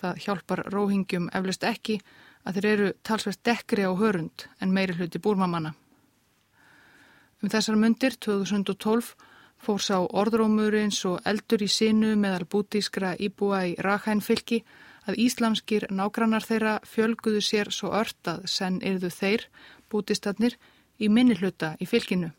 [0.00, 2.00] Það hjálpar róhingjum eflust ekki
[2.44, 5.74] að þeir eru talsvægt dekkri á hörund en meiri hluti búrmamanna.
[7.40, 9.14] Um þessar myndir 2012
[9.60, 14.62] fór sá orðrómur eins og eldur í sinu meðal bútískra íbúa í Rakhæn fylki
[15.08, 19.46] að íslamskir nágrannar þeirra fjölguðu sér svo ört að senn yrðu þeir,
[19.90, 20.56] bútistarnir,
[21.00, 22.30] í minnihluta í fylginu.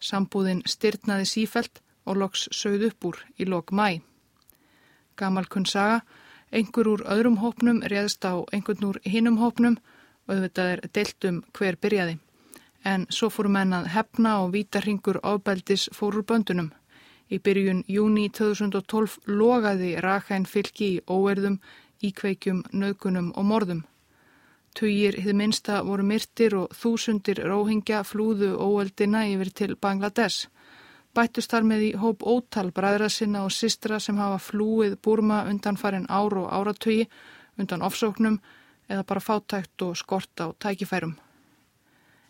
[0.00, 4.00] Sambúðin styrnaði sífelt og loks sögð upp úr í lok mæ.
[5.18, 6.00] Gamal kunn saga,
[6.50, 9.76] einhver úr öðrum hópnum réðst á einhvern úr hinnum hópnum
[10.26, 12.18] og auðvitað er deilt um hver byrjaði.
[12.84, 16.70] En svo fórum henn að hefna og vítarhingur ábeldis fórur böndunum.
[17.30, 21.60] Í byrjun júni 2012 logaði Rakhæn fylgi í óerðum,
[22.02, 23.84] íkveikjum, nöðkunum og morðum.
[24.74, 30.48] Tugir hið minsta voru myrtir og þúsundir róhingja flúðu óeldina yfir til Bangladesh.
[31.14, 35.76] Bættust þar með í hóp ótal bræðra sinna og sistra sem hafa flúið Burma undan
[35.76, 37.08] farin ár og áratögi,
[37.58, 38.38] undan ofsóknum
[38.88, 41.18] eða bara fátækt og skort á tækifærum.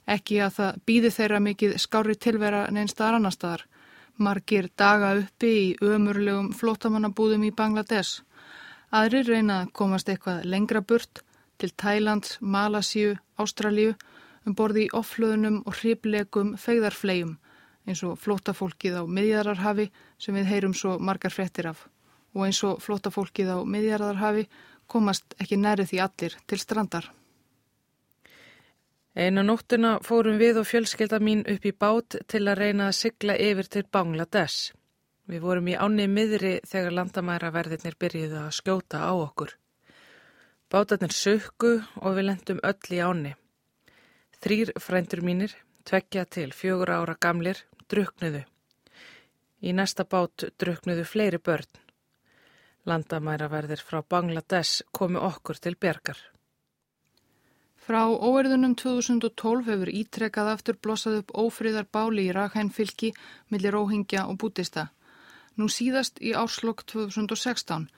[0.06, 3.66] Ekki að það býði þeirra mikið skári tilvera neins staðar annar staðar.
[4.20, 8.22] Margir daga uppi í ömurlegum flótamannabúðum í Bangladesh.
[8.90, 11.22] Aðrir reyna að komast eitthvað lengra burt
[11.60, 13.94] til Tælands, Malasíu, Ástralíu
[14.46, 17.36] um borði í oflöðunum og hriblegum fegðarflegjum
[17.88, 19.88] eins og flótafólkið á miðjararhafi
[20.20, 21.86] sem við heyrum svo margar frettir af
[22.34, 24.46] og eins og flótafólkið á miðjararhafi
[24.90, 27.10] komast ekki næri því allir til strandar.
[29.10, 33.34] Einu nóttuna fórum við og fjölskelda mín upp í bát til að reyna að sigla
[33.34, 34.70] yfir til Bangladesh.
[35.26, 39.56] Við vorum í áni miðri þegar landamæraverðirnir byrjuði að skjóta á okkur.
[40.70, 43.34] Bátarnir sökku og við lendum öll í áni.
[44.38, 48.46] Þrýr frændur mínir, tveggja til fjögur ára gamlir, druknuðu.
[49.60, 51.66] Í næsta bát druknuðu fleiri börn.
[52.86, 56.30] Landamæraverðir frá Bangladesh komu okkur til bergar.
[57.90, 63.08] Frá óverðunum 2012 hefur ítrekkað aftur blossað upp ófriðar báli í Rakhæn fylki
[63.50, 64.84] millir óhingja og bútista.
[65.58, 67.88] Nú síðast í árslokk 2016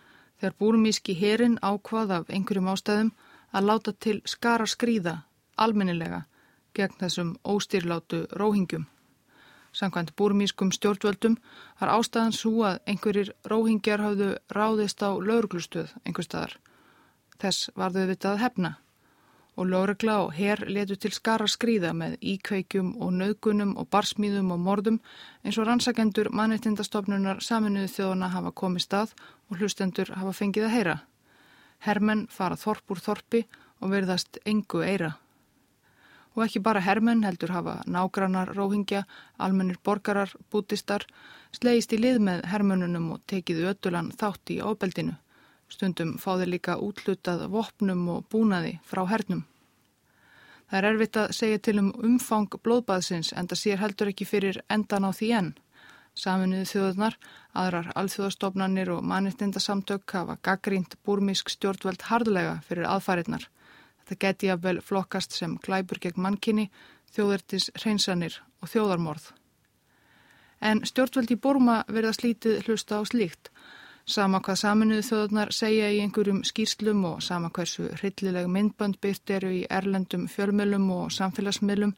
[0.41, 3.11] þegar búrumíski herin ákvað af einhverjum ástæðum
[3.53, 5.13] að láta til skara skrýða
[5.61, 6.23] almennilega
[6.73, 8.87] gegn þessum óstýrlátu róhingjum.
[9.77, 11.37] Samkvæmt búrumískum stjórnvöldum
[11.83, 16.57] har ástæðan svo að einhverjir róhingjar hafðu ráðist á lauruglustöð einhver staðar.
[17.37, 18.73] Þess var þau vitað hefna
[19.57, 24.61] og lögregla og herr letu til skara skrýða með íkveikjum og nöðgunum og barsmýðum og
[24.67, 25.01] mordum
[25.45, 29.17] eins og rannsakendur mannreitindastofnunar saminuðu þjóðana hafa komið stað
[29.51, 30.97] og hlustendur hafa fengið að heyra.
[31.85, 33.43] Hermenn fara þorp úr þorpi
[33.83, 35.17] og verðast engu eira.
[36.33, 39.03] Og ekki bara hermenn heldur hafa nágrannar, róhingja,
[39.37, 41.05] almennir borgarar, bútistar,
[41.53, 45.19] slegist í lið með hermennunum og tekið ötulan þátt í ábeldinu.
[45.73, 49.47] Stundum fá þeir líka útlutað vopnum og búnaði frá hernum.
[50.69, 54.61] Það er erfitt að segja til um umfang blóðbaðsins en það sér heldur ekki fyrir
[54.73, 55.51] endan á því enn.
[56.13, 57.17] Saminuðu þjóðunar,
[57.57, 63.47] aðrar alþjóðastofnanir og mannittindasamtök hafa gaggrínt búrmísk stjórnveld hardulega fyrir aðfæriðnar.
[64.03, 66.67] Þetta geti að vel flokkast sem glæpur gegn mannkinni,
[67.13, 69.31] þjóðertis hreinsanir og þjóðarmorð.
[70.61, 73.53] En stjórnveld í Búrma verða slítið hlusta á slíkt
[74.07, 79.53] Sama hvað saminuðu þjóðunar segja í einhverjum skýrslum og sama hversu hryllileg myndbönd byrt eru
[79.55, 81.93] í erlendum fjölmjölum og samfélagsmiðlum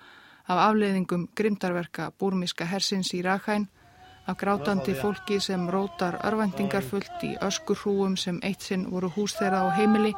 [0.52, 3.68] af afleiðingum grimdarverka búrmíska hersins í Rakhæn,
[4.26, 9.64] af grátandi fólki sem rótar örvendingar fullt í öskurhrúum sem eitt sinn voru hús þeirra
[9.64, 10.12] á heimili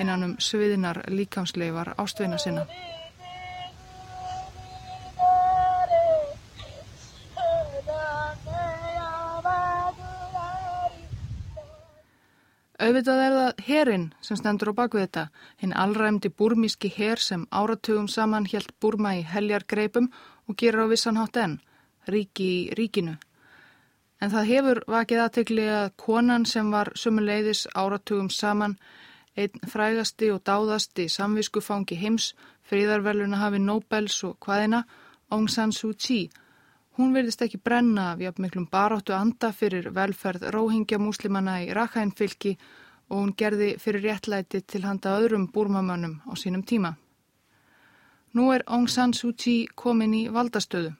[0.00, 2.64] innan um sviðinar líkamsleifar ástveina sinna.
[12.78, 15.22] Auðvitað er það herin sem stendur á bakvið þetta,
[15.58, 20.06] hinn allræmdi burmíski her sem áratugum saman helt Burma í heljar greipum
[20.46, 21.56] og gerur á vissan hátt enn,
[22.06, 23.16] ríki í ríkinu.
[24.22, 28.78] En það hefur vakið aðtegli að konan sem var sumuleiðis áratugum saman,
[29.34, 34.84] einn frægasti og dáðasti samviskufangi heims, fríðarverluna hafi Nobels og hvaðina,
[35.34, 36.28] Aung San Suu Kyi,
[36.98, 42.56] Hún verðist ekki brenna af jafn miklum baráttu anda fyrir velferð róhingja múslimanna í Rakhænfylki
[43.08, 46.96] og hún gerði fyrir réttlæti til handa öðrum búrmamönnum á sínum tíma.
[48.34, 50.90] Nú er Aung San Suu Kyi komin í valdastöðu.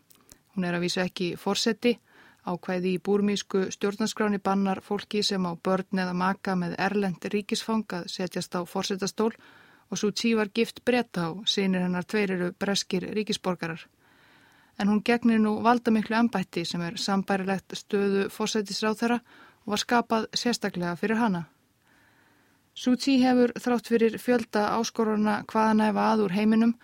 [0.55, 1.97] Hún er að vísa ekki fórseti,
[2.47, 8.07] ákvæði í búrmísku stjórnarskráni bannar fólki sem á börn eða maka með erlend ríkisfang að
[8.15, 9.33] setjast á fórsetastól
[9.91, 13.89] og Suu Kyi var gift breyta á, sínir hennar tveiriru breskir ríkisborgarar
[14.79, 19.21] en hún gegnir nú valdamiklu ennbætti sem er sambærilegt stöðu fósætisráð þeirra
[19.65, 21.45] og var skapað sérstaklega fyrir hana.
[22.79, 26.77] Súti hefur þrátt fyrir fjölda áskoruna hvaðan efa aður heiminum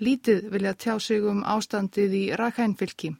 [0.00, 3.10] lítið vilja tjá sig um ástandið í Rakhænfylki.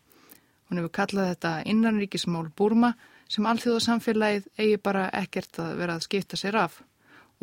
[0.68, 2.94] Hún hefur kallað þetta innanríkismál Burma
[3.28, 6.80] sem allþjóðasamfélagið eigi bara ekkert að vera að skipta sér af.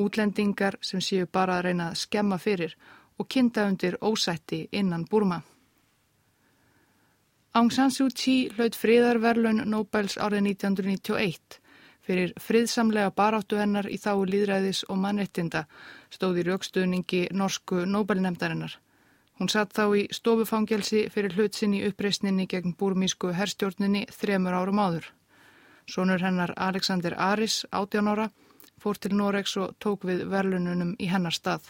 [0.01, 2.75] Útlendingar sem séu bara að reyna að skemma fyrir
[3.19, 5.41] og kynnta undir ósætti innan Burma.
[7.53, 11.57] Aung San Suu Kyi hlaut fríðarverlun Nobels árið 1991
[12.07, 15.65] fyrir friðsamlega baráttu hennar í þáu líðræðis og mannrettinda
[16.15, 18.77] stóði raukstuðningi norsku Nobelnemdarinnar.
[19.35, 25.11] Hún satt þá í stofufangelsi fyrir hlutsin í uppreysninni gegn búrmísku herstjórninni þremur árum áður.
[25.91, 28.29] Sónur hennar Alexander Aris, 18 ára,
[28.79, 31.67] fór til Noregs og tók við verlununum í hennar stað.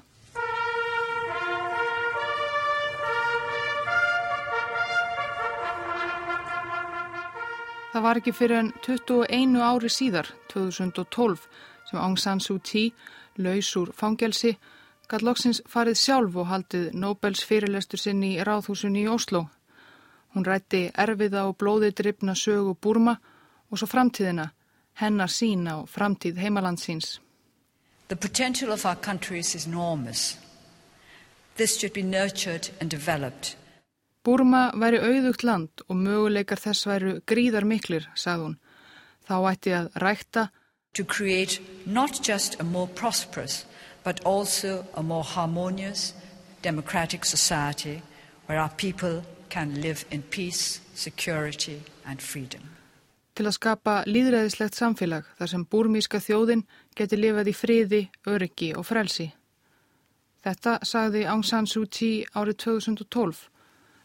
[7.91, 11.41] Það var ekki fyrir en 21 ári síðar, 2012,
[11.89, 12.93] sem Aung San Suu Kyi,
[13.43, 14.53] laus úr fangelsi,
[15.11, 19.43] gæt loksins farið sjálf og haldið Nobels fyrirlestur sinn í ráðhúsunni í Oslo.
[20.31, 23.17] Hún rætti erfiða og blóðið drifna sögu Burma
[23.67, 24.47] og svo framtíðina,
[25.03, 27.19] hennar sín á framtíð heimalandsins.
[28.07, 30.37] The potential of our countries is enormous.
[31.57, 33.57] This should be nurtured and developed.
[34.23, 38.57] Burma væri auðugt land og möguleikar þess væru gríðar miklir, sagði hún.
[39.25, 40.49] Þá ætti að rækta
[40.93, 43.65] To create not just a more prosperous
[44.03, 46.13] but also a more harmonious
[46.61, 48.01] democratic society
[48.45, 52.61] where our people can live in peace, security and freedom.
[53.35, 56.65] Til að skapa líðræðislegt samfélag þar sem búrmíska þjóðin
[56.97, 59.29] geti lifað í friði, öryggi og frelsi.
[60.43, 63.47] Þetta sagði Aung San Suu Kyi árið 2012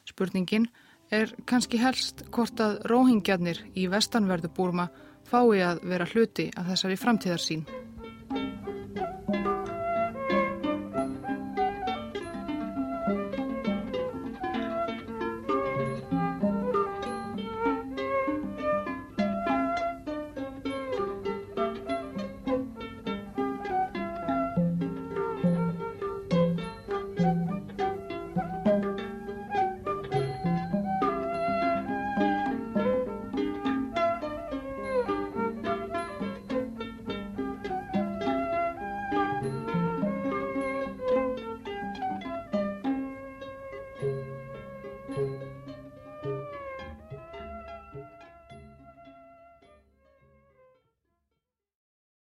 [0.06, 0.68] Spurningin
[1.10, 4.88] er kannski helst hvort að róhingjarnir í vestanverðu búrma
[5.26, 7.66] fái að vera hluti af þessari framtíðarsín.